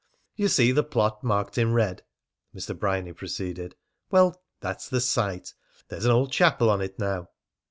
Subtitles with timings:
[0.35, 2.01] "You see the plot marked in red?"
[2.55, 2.75] Mr.
[2.75, 3.75] Bryany proceeded.
[4.09, 5.53] "Well, that's the site.
[5.89, 7.27] There's an old chapel on it now."